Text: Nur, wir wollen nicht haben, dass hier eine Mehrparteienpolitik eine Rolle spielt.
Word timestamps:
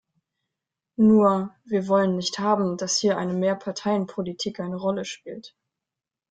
Nur, 0.97 1.53
wir 1.63 1.87
wollen 1.87 2.15
nicht 2.15 2.39
haben, 2.39 2.75
dass 2.75 2.97
hier 2.97 3.19
eine 3.19 3.33
Mehrparteienpolitik 3.35 4.59
eine 4.59 4.77
Rolle 4.77 5.05
spielt. 5.05 5.55